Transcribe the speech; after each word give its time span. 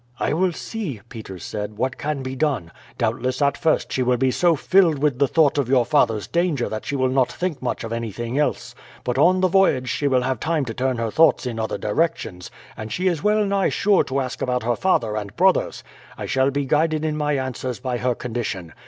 "I 0.19 0.33
will 0.33 0.51
see," 0.51 0.99
Peters 1.09 1.43
said, 1.43 1.77
"what 1.77 1.95
can 1.99 2.23
be 2.23 2.35
done. 2.35 2.71
Doubtless 2.97 3.39
at 3.39 3.55
first 3.55 3.91
she 3.93 4.01
will 4.01 4.17
be 4.17 4.31
so 4.31 4.55
filled 4.55 4.97
with 4.97 5.19
the 5.19 5.27
thought 5.27 5.59
of 5.59 5.69
your 5.69 5.85
father's 5.85 6.25
danger 6.25 6.67
that 6.69 6.87
she 6.87 6.95
will 6.95 7.07
not 7.11 7.31
think 7.31 7.61
much 7.61 7.83
of 7.83 7.93
anything 7.93 8.35
else; 8.39 8.73
but 9.03 9.19
on 9.19 9.41
the 9.41 9.47
voyage 9.47 9.89
she 9.89 10.07
will 10.07 10.23
have 10.23 10.39
time 10.39 10.65
to 10.65 10.73
turn 10.73 10.97
her 10.97 11.11
thoughts 11.11 11.45
in 11.45 11.59
other 11.59 11.77
directions, 11.77 12.49
and 12.75 12.91
she 12.91 13.05
is 13.07 13.21
well 13.23 13.45
nigh 13.45 13.69
sure 13.69 14.03
to 14.05 14.19
ask 14.19 14.41
about 14.41 14.63
her 14.63 14.75
father 14.75 15.15
and 15.15 15.35
brothers. 15.35 15.83
I 16.17 16.25
shall 16.25 16.49
be 16.49 16.65
guided 16.65 17.05
in 17.05 17.15
my 17.15 17.33
answers 17.37 17.79
by 17.79 17.99
her 17.99 18.15
condition. 18.15 18.73